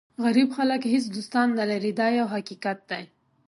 [0.23, 3.03] غریب خلک هېڅ دوستان نه لري دا یو حقیقت دی.